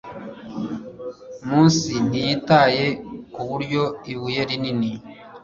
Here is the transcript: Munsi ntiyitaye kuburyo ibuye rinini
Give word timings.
Munsi 1.47 1.91
ntiyitaye 2.07 2.85
kuburyo 3.33 3.83
ibuye 4.11 4.41
rinini 4.49 4.91